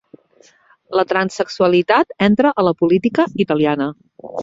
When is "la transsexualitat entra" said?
0.99-2.55